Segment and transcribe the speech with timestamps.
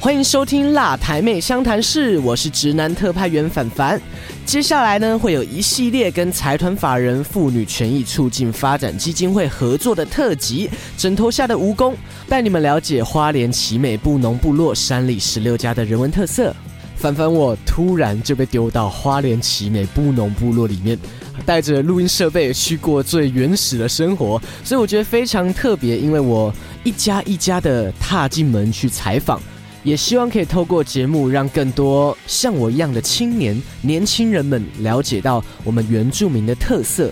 [0.00, 4.00] 欢迎收听《辣台妹相谈室》，我是直男特派员凡凡。
[4.46, 11.92] 接下来呢，会有一系列跟财团法人妇女权益促进发展基金会合作的特辑《枕头下的蜈蚣》，
[12.28, 16.54] 带你们了解花莲奇美布农部落山里十六家的人文特色。
[16.96, 20.96] 凡凡，我突然就被丢到花莲奇美布农部落里面，
[21.44, 26.54] 带着录音设备去过最原始的生活，所以我觉得非常特别，因为我
[26.84, 29.40] 一家一家的踏进门去采访。
[29.88, 37.10] 也希望可以透过节目，让更多像我一样的青年年轻人们了解到我们原住民的特色。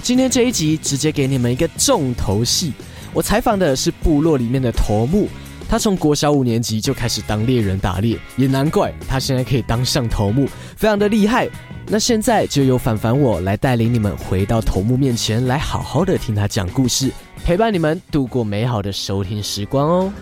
[0.00, 2.72] 今天这一集直接给你们一个重头戏，
[3.12, 5.28] 我采访的是部落里面的头目，
[5.68, 10.46] 他从国小五年级就开始当猎人打猎，也难怪他现在可以当上头目，
[10.76, 11.48] 非常的厉害。
[11.88, 17.10] 那现在就由凡凡我来带领你们回到头目面前，来好好的听他讲故事，
[17.44, 20.12] 陪伴你们度过美好的收听时光哦。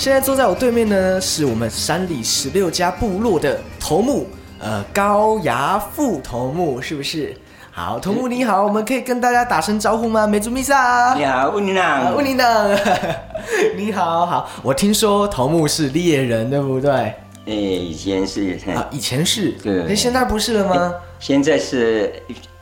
[0.00, 4.26] 现在坐在我对面呢，是我们山里十六家部落的头目，
[4.58, 7.36] 呃，高牙富头目，是不是？
[7.70, 10.26] 好，头目你好，我们可以跟大家打声招呼吗？
[10.26, 12.66] 美祖米萨，你好，乌尼娜，乌尼娜，
[13.76, 14.48] 你好，好。
[14.62, 16.90] 我听说头目是猎人，对不对？
[17.44, 19.86] 哎，以前是啊，以前是，对。
[19.86, 20.94] 哎，现在不是了吗？
[21.18, 22.10] 现在是，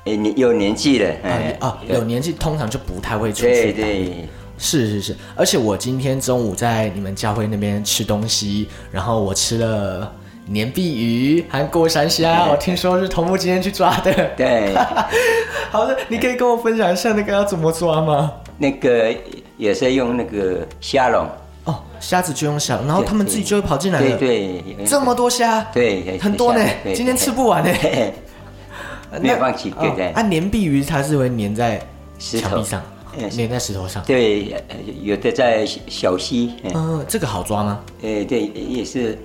[0.07, 3.73] 哎，你有年纪了，哎啊，有年纪通常就不太会出去。
[3.73, 4.29] 对对。
[4.59, 10.13] 是是是，而且我今天中午在你们教会那边吃东西，然后我吃了
[10.47, 14.13] 年碧鱼和过山虾，我听说是头目今天去抓的。
[14.37, 14.75] 对，
[15.71, 18.33] 好的，你可以跟我分享一下那个要怎么抓吗？
[18.59, 19.15] 那个
[19.57, 21.27] 也是用那个虾笼
[21.65, 24.17] 哦，虾子就用虾，然后他们自己就会跑进来了。
[24.17, 26.61] 对对，这么多虾，对，很多呢，
[26.95, 27.71] 今天吃不完呢。
[29.23, 30.09] 没有放弃，对对。
[30.09, 31.81] 啊，粘碧鱼它是会粘在
[32.19, 32.83] 墙壁上。
[33.31, 34.55] 粘在石头上，对，
[35.03, 36.55] 有的在小溪。
[36.75, 37.81] 嗯，这个好抓吗？
[38.03, 39.19] 呃，对，也是，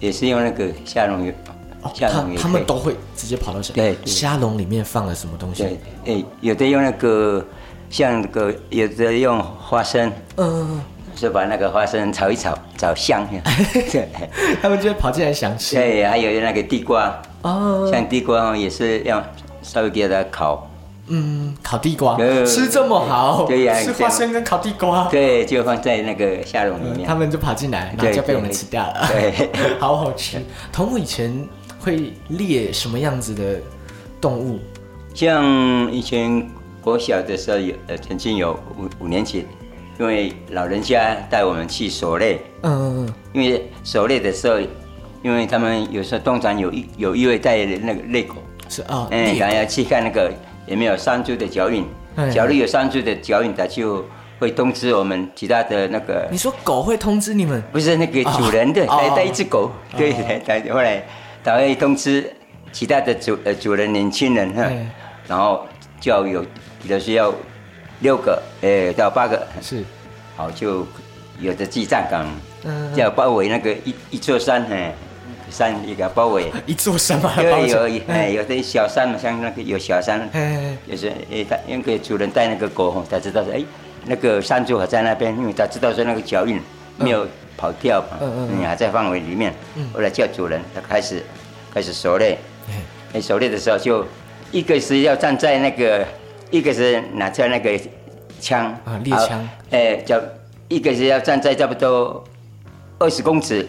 [0.00, 1.34] 也是用那个虾笼鱼。
[1.94, 3.74] 虾笼他们都会直接跑到虾。
[3.74, 5.64] 对，虾笼里面放了什么东西？
[6.04, 7.44] 对，哎，有的用那个，
[7.90, 10.12] 像那个，有的用花生。
[10.36, 10.80] 嗯。
[11.14, 13.28] 就把那个花生炒一炒，炒香。
[13.92, 14.08] 对，
[14.62, 15.76] 他们就会跑进来想吃。
[15.76, 17.22] 对，还有那个地瓜。
[17.42, 17.88] 哦。
[17.92, 19.22] 像地瓜也是要
[19.60, 20.66] 稍微给它烤。
[21.08, 30.40] 嗯，烤地瓜吃这么好，对呀，吃花生跟烤地瓜，对，就放在那个虾笼里面，他们就跑进来，然后就被我们吃掉了，对， 好好吃。
[30.72, 31.46] 头目以前
[31.80, 33.60] 会猎什么样子的
[34.20, 34.60] 动物？
[35.12, 35.44] 像
[35.92, 36.48] 以前
[36.84, 39.44] 我小的时候有，呃，曾经有五五年级，
[39.98, 44.60] 因为老人家带我们去狩猎，嗯因为狩猎的时候，
[45.22, 48.36] 因为他们有时候通常有一有一位带那个猎狗，
[48.68, 50.32] 是啊，嗯，想要去看那个。
[50.72, 51.84] 有没有山猪的脚印？
[52.34, 54.02] 假如有山猪的脚印，它就
[54.38, 56.26] 会通知我们其他的那个。
[56.30, 57.62] 你说狗会通知你们？
[57.70, 60.72] 不是那个主人的，带带一只狗，对对。
[60.72, 61.04] 后来
[61.44, 62.32] 它会通知
[62.72, 64.66] 其他的主呃主人年轻人哈，
[65.28, 65.66] 然后
[66.00, 66.42] 就要有，
[66.84, 67.34] 有的是要
[68.00, 69.84] 六个诶到八个是，
[70.36, 70.86] 好就
[71.38, 72.26] 有的记站岗，
[72.64, 74.90] 嗯，要包围那个一一座山嘿。
[75.52, 76.50] 山一个包围。
[76.66, 80.28] 一座山嘛，对，有哎，有的小山嘛，像那个有小山，
[80.90, 83.62] 就是哎，他因为主人带那个狗，他知道说，哎，
[84.06, 86.58] 那个山猪还在那边，因为他知道说那个脚印
[86.96, 87.26] 没有
[87.56, 88.18] 跑掉嘛，
[88.58, 89.52] 你还在范围里面。
[89.92, 91.22] 后来叫主人，他开始
[91.72, 92.38] 开始狩猎，
[93.12, 94.04] 哎，狩猎的时候就
[94.50, 96.04] 一个是要站在那个，
[96.50, 97.78] 一个是拿着那个
[98.40, 100.20] 枪啊，猎枪，哎，叫
[100.68, 102.24] 一个是要站在差不多
[102.98, 103.68] 二十公尺。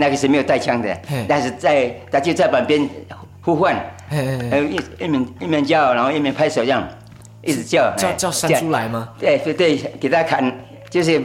[0.00, 0.96] 那个是没有带枪的，
[1.28, 2.88] 但是在他就在旁边
[3.42, 3.74] 呼唤，
[4.08, 6.88] 呃一一面一面叫，然后一面拍手这样，
[7.42, 9.08] 一直叫叫叫山猪来吗？
[9.18, 10.56] 对对对，给他看，
[10.88, 11.20] 就是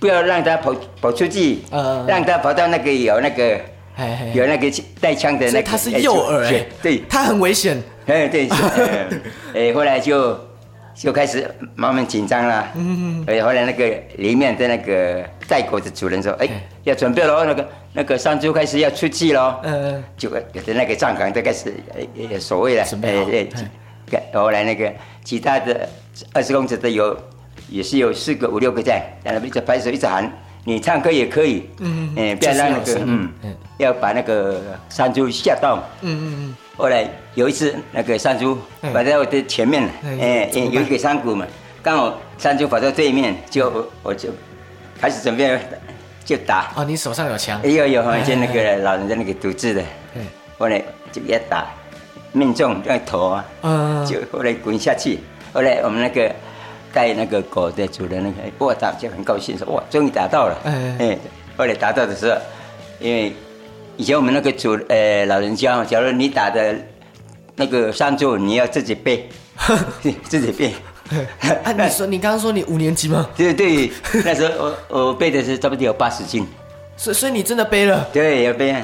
[0.00, 1.60] 不要让他跑跑出去，
[2.08, 3.60] 让他跑到那个有那个
[4.34, 5.62] 有那个带枪的那个。
[5.62, 7.80] 他是诱饵哎，对，他很危险。
[8.06, 8.48] 哎对，
[9.54, 10.36] 哎后来就。
[10.96, 16.48] 就开始慢慢紧张了，嗯，哎，后来那个里面的那个带狗的主人说：“哎，
[16.84, 21.74] 要准备了，那个那个山猪开始要出去了。”嗯，就有的那个站岗都开始
[22.30, 23.46] 呃所谓的，哎
[24.10, 24.90] 哎，后来那个
[25.22, 25.86] 其他的
[26.32, 27.14] 二十公尺的有
[27.68, 30.32] 也是有四个五六个在，在那边就拍手一直喊
[30.64, 33.30] ：“你唱歌也可以，嗯嗯，不要让那个嗯，
[33.76, 36.54] 要把那个山猪吓到。”嗯嗯嗯。
[36.76, 38.58] 后来有一次，那个山猪
[38.92, 39.88] 跑在我的前面，
[40.20, 41.46] 哎，有一个山谷嘛，
[41.82, 44.28] 刚好山猪跑到对面，就我就
[45.00, 45.58] 开始准备
[46.24, 46.72] 就打。
[46.76, 47.60] 哦，你手上有枪？
[47.62, 49.82] 有有，以前那个老人家那个独自的，
[50.58, 51.66] 后来就也打，
[52.32, 55.18] 命中那个头啊，嗯，就后来滚下去。
[55.54, 56.30] 后来我们那个
[56.92, 60.96] 带那个狗的主人那个哇打就很高兴说哇终于打到了，哎。
[60.98, 61.18] 哎，
[61.56, 62.38] 后来打到的时候，
[63.00, 63.32] 因为
[63.96, 66.74] 以前我们那个主呃老人家，假如你打的
[67.54, 69.28] 那个山猪，你要自己背，
[70.24, 70.72] 自己背。
[71.62, 73.28] 啊，你说你刚刚说你五年级吗？
[73.36, 73.90] 对对，
[74.24, 76.46] 那时候我我背的是差不多有八十斤，
[76.96, 78.06] 所以所以你真的背了？
[78.12, 78.74] 对，要背。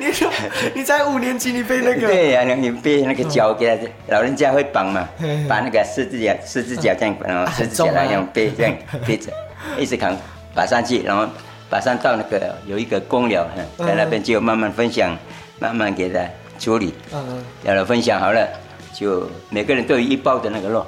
[0.00, 0.30] 你说
[0.74, 2.08] 你在五年级，你背那个？
[2.08, 5.08] 对呀、你背那个脚给他，老人家会绑嘛，
[5.48, 8.74] 把那个四只脚四只脚这样，然后四只脚那样背这样
[9.06, 9.32] 背着，
[9.78, 10.16] 一直扛
[10.54, 11.26] 爬上去，然后
[11.70, 13.86] 爬上到那个有一个公寮，嗯。
[13.86, 15.16] 在那边就慢慢分享，
[15.58, 16.20] 慢慢给他
[16.58, 18.48] 处理，嗯嗯，然后分享好了，
[18.92, 20.86] 就每个人都有一包的那个肉，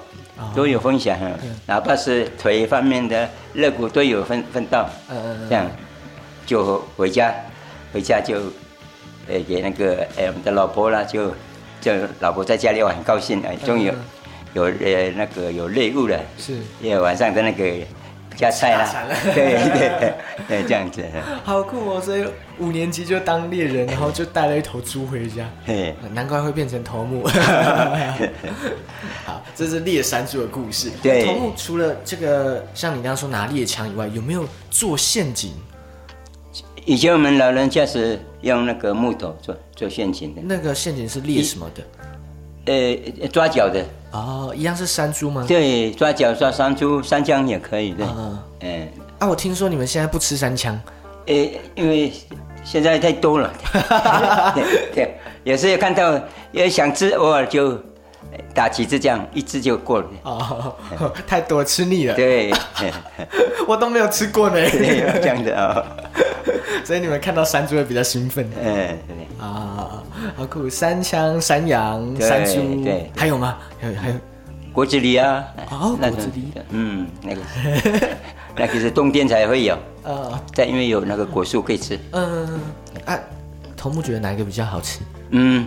[0.55, 1.55] 都有分享，嗯。
[1.67, 5.67] 哪怕是腿方面的肋骨都有分分到嗯嗯嗯，这样
[6.47, 7.33] 就回家，
[7.93, 8.39] 回家就，
[9.29, 11.33] 呃，给那个呃我们的老婆啦，就
[11.81, 13.95] 就老婆在家里我很高兴，哎，终于有
[14.55, 16.55] 有呃那个有内务了，是。
[16.81, 17.65] 因为晚上的那个
[18.41, 20.15] 加菜啦 对对
[20.49, 21.05] 对，这样子，
[21.45, 22.01] 好酷哦！
[22.01, 22.25] 所以
[22.59, 25.47] 五年级就当猎人，然后就带了一头猪回家。
[25.67, 27.29] 嘿，难怪会变成头目。
[29.27, 30.91] 好，这是猎山猪的故事。
[31.03, 35.53] 对头目除了这个，像你刚刚说拿猎枪以外，有没有做陷阱？
[36.87, 41.83] 以前我们老人家是用那个木头做做陷阱的，那个陷阱是猎什么的？
[42.67, 45.45] 呃，抓脚的，哦，一样是山猪吗？
[45.49, 48.89] 对，抓脚抓山猪、山姜也可以的，嗯呃，
[49.21, 50.79] 啊，我听说你们现在不吃山枪，
[51.27, 51.35] 呃，
[51.75, 52.13] 因为
[52.63, 53.53] 现在太多了，
[54.55, 55.15] 对对，
[55.45, 56.21] 有时候看到
[56.53, 57.81] 也想吃，偶尔就
[58.55, 60.07] 打几只这样，一只就过了。
[60.25, 60.75] 哦，
[61.27, 62.53] 太多吃腻了，对，
[63.67, 64.57] 我都没有吃过呢。
[64.71, 65.85] 对，这样的啊，
[66.85, 68.49] 所以你们看到山猪会比较兴奋。
[68.59, 68.99] 嗯，对。
[69.39, 70.03] 啊，
[70.37, 70.69] 好酷！
[70.69, 73.11] 山枪、山羊、山猪，对。
[73.17, 73.59] 还有吗？
[73.81, 74.15] 还有还有。
[74.73, 77.41] 果子狸啊，哦那种果子狸，嗯，那个。
[78.57, 82.61] 那个是冬天才会有，呃但因为有那个果树可以吃，嗯
[83.07, 83.19] 啊，
[83.77, 85.01] 头目觉得哪一个比较好吃？
[85.31, 85.67] 嗯，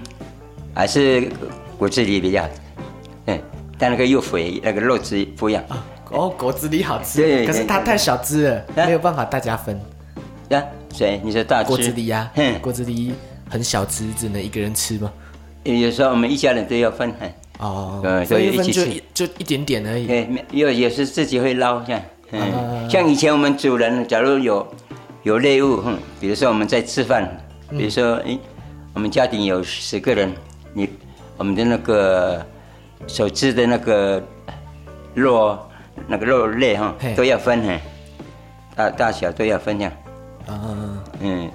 [0.76, 1.28] 还是
[1.78, 2.50] 果子狸比较好，
[3.26, 3.40] 嗯，
[3.78, 5.64] 但那个又肥，那个肉质不一样。
[5.70, 9.80] 啊，哦，果子狸好吃，对可是它太小只了，啊没有办法大家分。
[10.50, 11.20] 呀，谁？
[11.24, 11.70] 你说大只？
[11.70, 13.12] 果子狸呀嗯，果子狸
[13.50, 15.12] 很小只，只能一个人吃吗？
[15.64, 20.06] 有时候我们一家人都要分，嗯哦对，所以一分就一起吃就一点点而已。
[20.06, 22.02] 对，没有也是自己会捞这样。
[22.32, 24.68] 啊嗯，像以前我们主人，假如有
[25.22, 27.24] 有猎物，嗯，比如说我们在吃饭，
[27.70, 28.38] 嗯比如说，哎，
[28.94, 30.34] 我们家庭有十个人，
[30.74, 30.90] 你
[31.38, 32.46] 我们的那个
[33.08, 34.22] 手吃的那个
[35.14, 35.58] 肉，
[36.08, 37.80] 那个肉类哈，都要分，哈，
[38.76, 39.94] 大大小都要分这样。
[40.48, 41.52] 嗯嗯，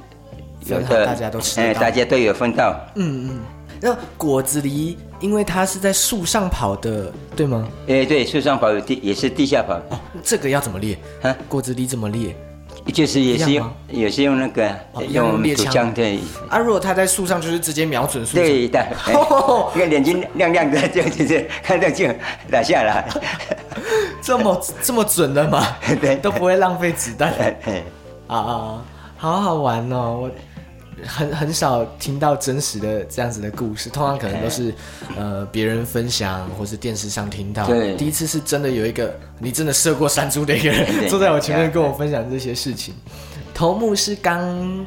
[0.64, 2.75] 分好大家都吃得哎，大家都有分到。
[2.96, 3.40] 嗯嗯。
[3.81, 7.69] 那果子狸，因为它是在树上跑的，对吗？
[7.87, 10.99] 哎，对，树上跑有地也是地下跑，哦，这个要怎么猎？
[11.23, 12.35] 啊，果子狸怎么猎？
[12.93, 16.19] 就是也是用也是用那个哦用猎枪对。
[16.49, 18.44] 啊，如果他在树上，就是直接瞄准树上。
[18.44, 19.12] 对的，哎
[19.75, 22.06] 那个眼睛亮亮的，就就是看到就
[22.50, 23.06] 打下来。
[24.20, 25.76] 这么这么准的吗？
[26.00, 27.32] 对都不会浪费子弹
[27.64, 27.82] 哎
[28.26, 28.82] 啊！
[29.17, 30.31] 好好玩哦，我
[31.06, 34.73] 很很少听到真实的这样子的故事，通常可能都是
[35.17, 37.67] 呃别人分享或是电视上听到。
[37.67, 37.95] 对。
[37.97, 42.95] 第一次是真的有一个你真的射过山猪的一个人 坐在我前面跟我分享这些事情。
[43.55, 44.87] 头目是刚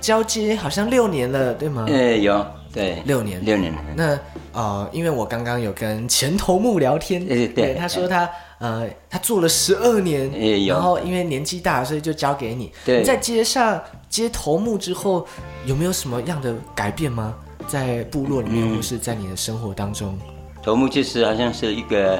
[0.00, 1.86] 交接，好像六年了，对吗？
[1.88, 3.02] 呃，有对。
[3.04, 3.44] 六年。
[3.44, 4.18] 六年，那
[4.52, 10.30] 呃，因为我刚刚有跟前头目聊天，对对他说他呃，他做了十二年，
[10.66, 12.72] 然后因为年纪大，所以就交给你。
[12.84, 15.26] 对你在接上接头目之后，
[15.64, 17.34] 有没有什么样的改变吗？
[17.66, 20.18] 在部落里面，嗯或是在你的生活当中？
[20.62, 22.18] 头目就是好像是一个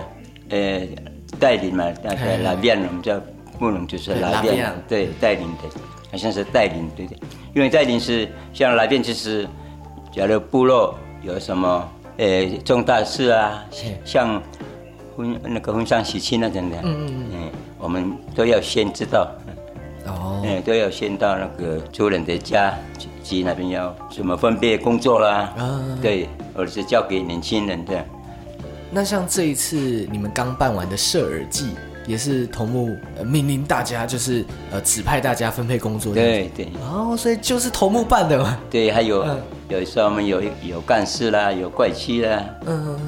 [0.50, 0.82] 呃
[1.40, 3.20] 带领嘛，那嘿个拉变我们叫
[3.58, 5.68] 布农就是对拉边拉边，对带领的，
[6.12, 7.16] 好像是带领对的，
[7.54, 9.48] 因为带领是像拉变就是，
[10.12, 13.64] 假如部落有什么呃重大事啊，
[14.04, 14.40] 像
[15.18, 19.28] 婚那个婚丧喜庆那种的，嗯嗯我们都要先知道。
[20.06, 25.98] 哦，嗯，都要先到那个主人的家去去那边要什么分别工作啦，啊。
[26.00, 28.02] 对，或者是交给年轻人的，
[28.92, 29.76] 那像这一次
[30.10, 31.70] 你们刚办完的射耳祭，
[32.06, 36.14] 也是头目、呃、命令大家，就是呃指派大家分配工作。
[36.14, 36.68] 对对。
[36.80, 38.38] 哦，所以就是头目办的。
[38.38, 38.56] 嘛。
[38.70, 39.36] 对，还有、嗯。
[39.68, 42.98] 有时候我们有有干事啦，有怪妻啦，嗯，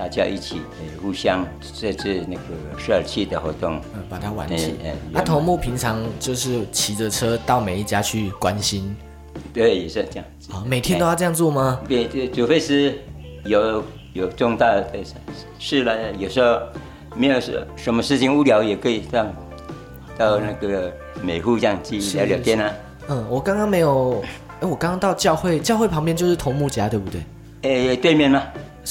[0.00, 4.96] 大家一起呃互相设置那个社区的活动，嗯，把它完成嗯嗯。
[5.12, 8.96] 那头目平常就是骑着车到每一家去关心
[9.52, 10.50] 对，也是这样子。
[10.54, 11.78] 啊，每天都要这样做吗？
[11.86, 12.98] 对，除非是
[13.44, 14.86] 有有重大的
[15.58, 16.58] 事了，有时候
[17.14, 19.30] 没有什什么事情无聊，也可以样
[20.16, 20.90] 到那个
[21.22, 22.72] 美户这样去聊聊天啊。
[23.10, 24.24] 嗯，我刚刚没有，
[24.60, 27.90] 哎，我刚刚到教会，教会旁边就是头目家，对不对？
[27.90, 28.42] 哎，对面吗？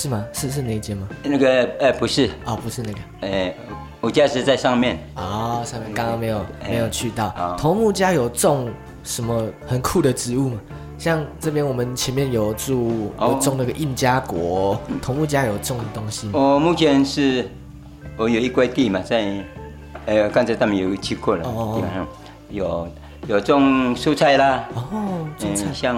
[0.02, 0.26] 是吗？
[0.32, 1.10] 是是那一间吗？
[1.24, 3.54] 那个，呃，不是，哦，不是那个，哎，
[4.00, 4.98] 我家是在上面。
[5.16, 7.58] 哦，上面刚刚没有没有去到。
[7.60, 8.70] 头目家有种
[9.04, 10.60] 什么很酷的植物吗？
[10.98, 16.40] 像这边我们前面有住有种那个印加果，头目家有种东西吗？
[16.40, 17.50] 我目前是，
[18.16, 19.44] 我有一块地嘛，在，
[20.06, 22.08] 呃，刚才他们有去过了，基本上
[22.50, 22.88] 有
[23.28, 25.98] 有种蔬菜啦，哦，种菜像，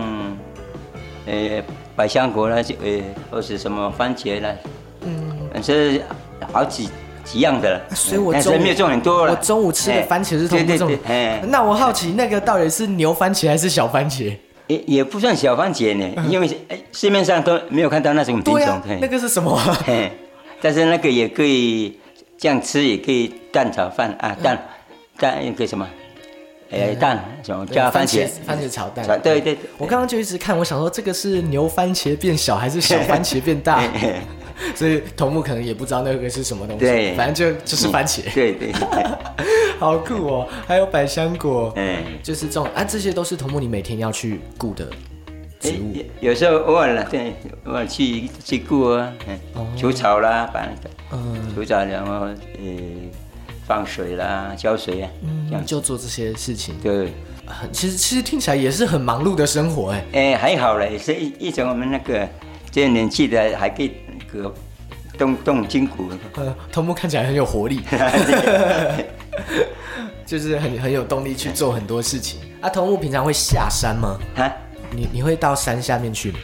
[1.28, 1.62] 呃，
[2.02, 4.50] 百香果啦，呃，或是什么番茄啦，
[5.06, 6.02] 嗯，这
[6.52, 6.90] 好几
[7.24, 9.34] 几样的，所以我中午没有种很多了。
[9.34, 14.36] 我中午吃的番茄是头目种哎，那我好奇那个到底是牛番茄还是小番茄？
[14.66, 16.50] 也也不算小番茄呢，因为
[16.92, 18.82] 市面上都没有看到那种品种。
[19.00, 19.62] 那个是什么？
[20.60, 22.00] 但是那个也可以
[22.36, 24.60] 这样吃，也可以蛋炒饭啊，蛋
[25.20, 25.88] 蛋那个什么，
[26.72, 29.06] 哎蛋什么加番茄，番茄炒蛋。
[29.22, 33.84] 对对，我刚刚就一直看，我想说这个是牛番茄变小还是小番茄变大？
[34.76, 36.86] 所以头目可能也不知道那个是什么东西。
[36.86, 38.22] 对，反正就就是番茄。
[38.34, 38.72] 对对。
[39.80, 40.48] 好酷哦！
[40.68, 44.88] 还有百香果，嗯，就是这种啊，这些都是头目你每天要去顾的
[45.60, 45.96] 植物。
[46.20, 47.34] 有时候偶尔了，对，
[47.66, 49.12] 偶尔去去顾啊，
[49.76, 52.36] 除草啦，把那个嗯除草，然后呃
[53.72, 55.10] 放水啦，浇水啊，
[55.48, 56.76] 这样就做这些事情。
[56.84, 57.14] 对，
[57.72, 60.04] 其实其实听起来也是很忙碌的生活哎。
[60.12, 62.28] 哎，还好了，也是一一种我们那个
[62.70, 64.54] 这年纪的还可以那个
[65.18, 66.10] 动动筋骨。
[66.36, 67.80] 呃，头目看起来很有活力。
[70.26, 72.42] 就是很很有动力去做很多事情。
[72.60, 74.20] 啊，头目平常会下山吗？
[74.36, 74.52] 啊，
[74.92, 76.40] 你你会到山下面去吗？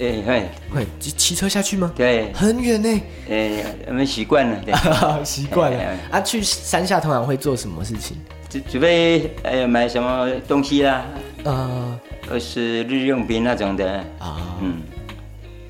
[0.00, 1.92] 哎，会会骑骑车下去吗？
[1.94, 3.02] 对，很远呢。
[3.30, 4.60] 哎，我们习惯了，
[5.24, 5.78] 习惯了。
[6.10, 8.16] 啊，去山下通常会做什么事情？
[8.48, 11.04] 准准备哎买什么东西啦？
[11.44, 11.98] 呃，
[12.28, 14.58] 或是日用品那种的啊。
[14.62, 14.82] 嗯。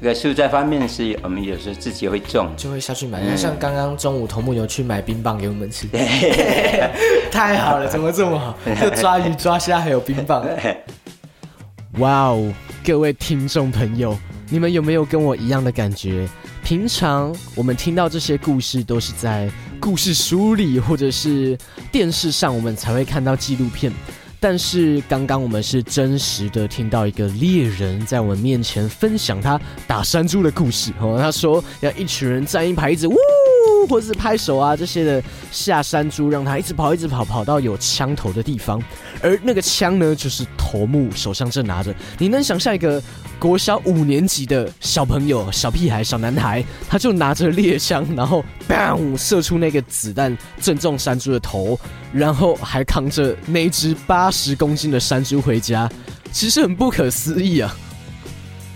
[0.02, 3.34] 这个蔬菜方面是我们有时候自己会种，就会下去买。
[3.36, 5.86] 像刚刚中午头目有去买冰棒给我们吃，
[7.32, 8.54] 太好了，怎么这么好？
[8.82, 10.46] 又抓鱼抓虾，还有冰棒。
[12.00, 12.52] 哇哦，
[12.84, 14.14] 各位听众朋友，
[14.50, 16.28] 你们有没有跟我一样的感觉？
[16.62, 19.50] 平常我们听到这些故事，都是在
[19.80, 21.56] 故事书里或者是
[21.90, 23.90] 电视上，我们才会看到纪录片。
[24.38, 33.16] 但是刚刚我们是真实的听到一个猎人在我们面前分享他打山猪的故事哦，他说要一群人站一排，子呜，
[33.86, 38.82] 或是拍手啊这些的下山猪，让他一直跑，一直跑，跑到有枪头的地方，
[39.22, 41.94] 而那个枪呢，就是头目手上正拿着。
[42.18, 43.02] 你能想象一个？
[43.36, 51.78] 国小五年级的小朋友、小屁孩、小男孩，他就拿着猎枪，然后 bang 射出那个子弹，正中山猪的头，
[52.10, 55.90] 然后还扛着那只八十公斤的山猪回家，
[56.32, 57.76] 其实很不可思议啊！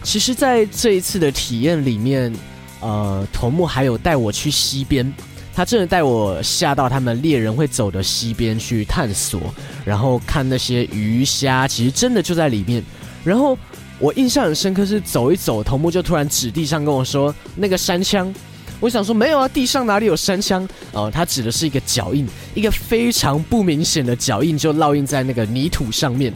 [0.02, 2.30] 其实，在这一次的体验里面，
[2.80, 5.12] 呃，头目还有带我去溪边，
[5.54, 9.40] 他真的带我下到他们猎人会走的溪边去探索，
[9.84, 12.82] 然后看那些鱼虾，其实真的就在里面，
[13.24, 13.56] 然后。
[14.00, 18.32] 我印象很深刻，是走一走，头目就突然指地上跟我说：“那个山枪。”
[18.78, 26.32] 我想说：“没有啊，地上哪里有山枪？”哦，他指的是一个脚印，一个非常不明显的脚印，就烙印在那个泥土上面。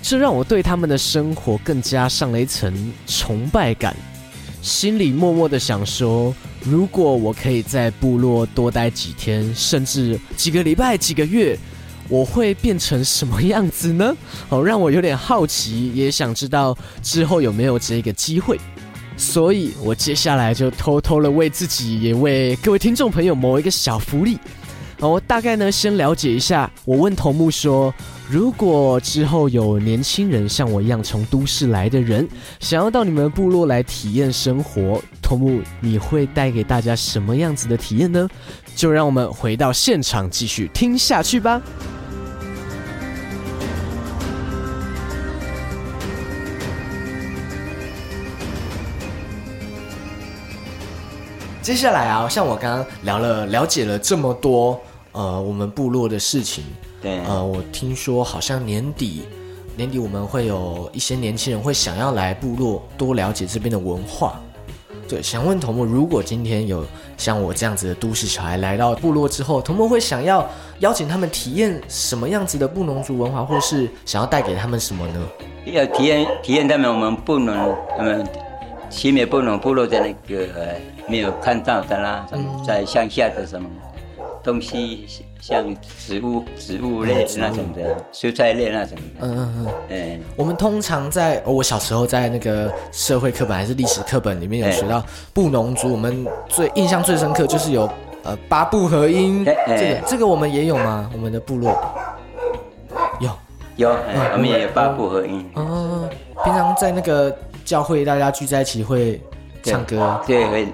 [0.00, 2.72] 这让我对他们的生活更加上了一层
[3.08, 3.96] 崇拜感，
[4.62, 11.58] 心里默默的想说：如果我可以在部落多待几天，甚至几个礼拜、几个月。
[12.08, 14.14] 我会变成什么样子呢？
[14.50, 18.60] 哦，让我有点好奇，也想知道之后有没有这个机会。
[19.16, 24.36] 所以我接下来就偷偷的为自己，也为各位听众朋友谋一个小福利。
[24.98, 26.70] 我大概呢先了解一下。
[26.84, 27.94] 我问头目说，
[28.32, 32.26] 如果之后有年轻人像我一样从都市来的人，
[32.60, 38.26] 想要到你们部落来体验生活，头目你会带给大家什么样子的体验呢？
[38.74, 41.60] 就让我们回到现场继续听下去吧。
[51.60, 54.80] 接下来啊，像我刚刚聊了了解了这么多，
[55.12, 56.64] 呃，我们部落的事情。
[57.02, 57.18] 对。
[57.24, 59.22] 呃，我听说好像年底，
[59.76, 64.40] 年底我们会有一些年轻人会想要来部落多了解这边的文化。
[65.08, 66.86] 对，想问头目，如果今天有
[67.18, 75.28] 像我这样子的都市小孩来到部落之后，头目会想要邀请他们体验什么样子的布农族文化，或是想要带给他们什么呢？
[75.66, 78.26] 要体验体验他们我们布农他们
[78.88, 80.74] 西美布农部落的那个呃
[81.06, 83.68] 没有看到的啦，什么在乡下的什么
[84.42, 85.06] 东西，
[85.40, 85.64] 像
[85.98, 89.66] 植物植物类那种的，蔬菜类那种的，嗯嗯嗯。
[89.90, 97.88] 嗯，我们通常在、哦我小时候在那个社会课本还是历史课本里面有学到布农族，我们最印象最深刻就是有
[98.24, 99.76] 呃八部合音，哎哎。
[99.76, 101.10] 这个这个我们也有吗？
[101.12, 101.76] 我们的部落？
[103.20, 103.30] 有。
[103.76, 106.08] 有，哎我们也有八部合音，哦。
[106.44, 107.34] 平常在那个
[107.64, 109.20] 教会大家聚在一起会
[109.62, 110.66] 唱歌，对，会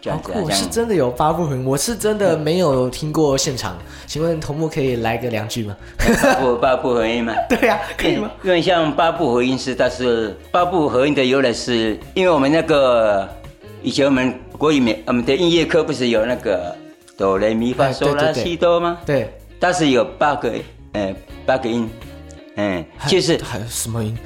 [0.00, 3.76] 这样子啊，好酷，是真的有八部合音，我是真的没有听过现场。
[4.06, 5.76] 请问头目可以来个两句吗？
[6.22, 7.34] 八部八部合音吗。
[7.48, 8.30] 对呀、可以吗？
[8.42, 13.28] 因为像八部合音是，但是八部合音的由来是，因为我们那个
[13.82, 16.74] 以前我们国语美我们的音乐课不是有那个
[17.16, 18.98] 哆来咪发嗦拉西哆吗？
[19.04, 20.52] 对，它是有八个
[20.92, 21.14] 呃
[21.44, 21.90] 八个音，
[22.56, 24.16] 嗯，就是还有什么音？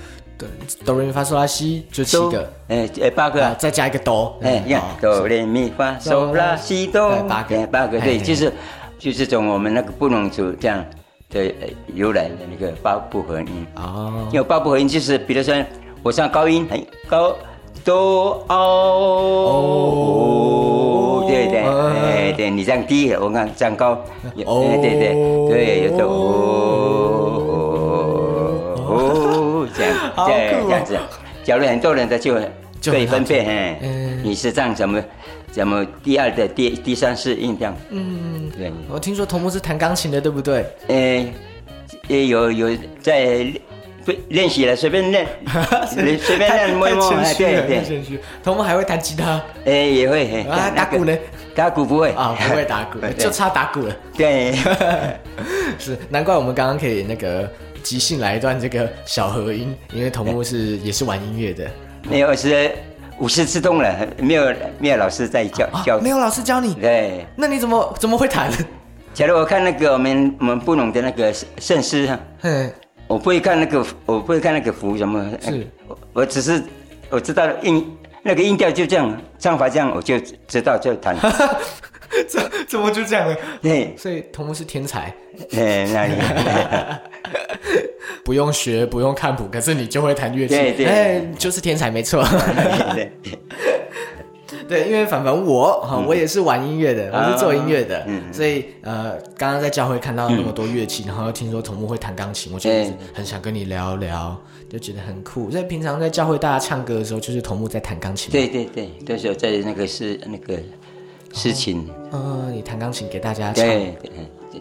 [0.42, 7.10] 对，哆来咪发嗦拉西就七哆个，，哎哎八个再加一个哆，哎，你看哆来咪发嗦拉西哆。
[7.10, 7.56] 哎，八个。
[7.56, 8.52] 哎八个，对，哎就是
[8.98, 10.84] 就是从我们那个布农族这样
[11.30, 13.66] 的呃由来的那个八部合音。
[13.76, 15.54] 哦，因为八部合音就是，比如说
[16.02, 17.36] 我上高音很高，
[17.84, 18.58] 哆哦，
[21.28, 23.92] 对对，哎对，你唱低，我看唱高，
[24.44, 24.66] 哦。
[24.70, 25.14] 哎对对
[25.48, 26.04] 对，有的
[30.14, 30.98] 好这样子，
[31.44, 32.38] 假如很多人的就
[32.80, 35.02] 就可以分辨，嗯，你是这样怎么
[35.52, 38.72] 什么第二的第第三是印象，嗯，对。
[38.88, 40.64] 我听说头目是弹钢琴的，对不对？
[40.88, 41.26] 呃，
[42.08, 43.46] 也有有在
[44.04, 45.26] 练练习了，随便练，
[45.86, 48.18] 随便练摸一摸，对对，谦虚。
[48.42, 51.16] 头目还会弹吉他哎，也会，哎啊，打鼓呢？？
[51.54, 53.94] 打鼓不会啊，不会打鼓， 对就差打鼓了。
[54.16, 54.54] 对，
[55.78, 57.48] 是，难怪我们刚刚可以那个
[57.82, 61.68] 即兴来一段这个小和音，因为童木是也是玩音乐的。
[62.08, 62.70] 没有是
[63.18, 67.26] 五十自动了，没有没有老师在教啊教，没有老师教你，对。
[67.36, 68.50] 那你怎么怎么会弹？
[69.14, 72.72] 假如我看那个我们我们布农的那个圣圣诗哈，哼，
[73.06, 76.62] 我不会看那个我不会看那个符什么，是我我只是
[77.10, 80.18] 我知道音那个音调就这样，唱法这样，我就
[80.48, 81.16] 知道就弹。
[82.28, 83.36] 怎怎么就这样了？
[83.62, 85.14] 对，所以童木是天才，
[85.56, 86.14] 哎，那里。
[88.24, 90.86] 不用学，不用看谱，可是你就会弹乐器，对对。
[90.86, 92.24] 哎，就是天才，没错。
[92.94, 93.12] 对
[94.68, 102.70] 对，因为凡凡我哈，我也是玩音乐的，我是做音乐的，嗯所以呃，刚刚在教会看到那么多乐器，然后又听说童木会弹钢琴，我就
[103.12, 104.38] 很想跟你聊聊，
[104.70, 105.50] 就觉得很酷。
[105.50, 110.56] 所以平常在教会大家唱歌的时候，就是童木在弹钢琴，，对对对，都是有在那个是那个
[111.32, 114.10] 事情，嗯、你弹钢琴给大家唱，对对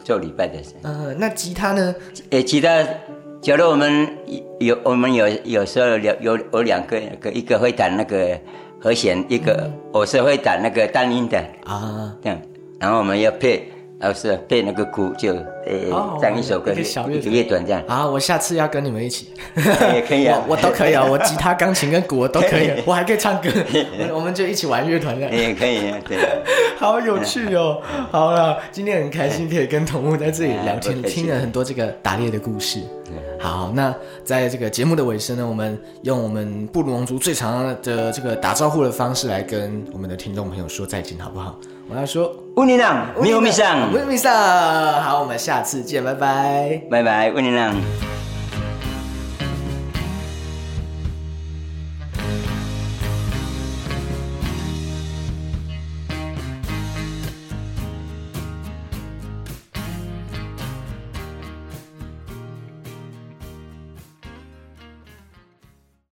[0.04, 0.72] 做礼拜的事。
[0.84, 1.94] 嗯、那吉他呢？
[2.32, 2.84] 诶，吉他，
[3.42, 4.08] 假如我们
[4.60, 8.40] 有我们有有时候有有有两个，个一个会弹那个
[8.80, 12.40] 和弦，一个我是会弹那个单音的，啊，这样，
[12.80, 13.68] 然后我们要配，
[14.00, 15.34] 要是配那个鼓就
[15.66, 19.34] 诶这样一首歌，一个小乐一个乐团这样，啊，我下次要跟你们一起，
[19.92, 20.40] 也可以啊。
[20.48, 23.50] 我我都可以啊，我吉他、钢琴跟鼓我都可以， 我还可以唱歌，
[24.10, 25.36] 我 我们就一起玩乐团这样。
[25.36, 26.16] 也可以啊，对。
[26.78, 27.80] 好有趣哦！
[28.10, 32.80] 好了，今天很开心可以跟童木在这里聊天，听了很多这个打猎的故事。
[33.42, 41.58] 好，那在这个节目的尾声呢，我们用我们布鲁龙族最常的这个打招呼的方式来跟我们的听众朋友说再见，好不好？
[41.90, 44.32] 我要说，乌尼朗，米欧米上乌，米上，
[45.02, 46.82] 好，我们下次见，拜拜。
[46.90, 48.21] 拜拜，乌尼朗。